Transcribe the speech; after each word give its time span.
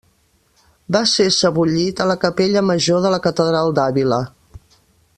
Va 0.95 1.01
ser 1.11 1.25
sebollit 1.35 2.01
a 2.05 2.07
la 2.13 2.17
capella 2.25 2.65
major 2.71 3.05
de 3.07 3.13
la 3.17 3.23
catedral 3.29 3.75
d'Àvila. 3.81 4.21